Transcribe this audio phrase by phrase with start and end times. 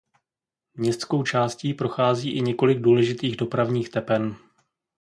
[0.73, 4.35] Městskou částí prochází i několik důležitých dopravních tepen.